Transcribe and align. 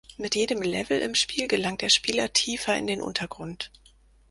Mit 0.17 0.33
jedem 0.33 0.63
Level 0.63 0.99
im 0.99 1.13
Spiel 1.13 1.47
gelangt 1.47 1.83
der 1.83 1.89
Spieler 1.89 2.33
tiefer 2.33 2.75
in 2.75 2.87
den 2.87 3.03
Untergrund. 3.03 3.69